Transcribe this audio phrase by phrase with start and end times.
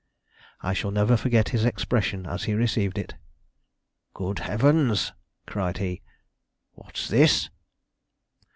[0.61, 3.13] I shall never forget his expression as he received it;
[4.15, 5.13] "Good heavens!"
[5.45, 6.01] cried he,
[6.73, 7.51] "what's this?"